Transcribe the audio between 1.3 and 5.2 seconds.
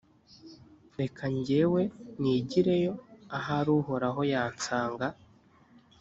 njyewe nigireyo, ahari uhoraho yansanga.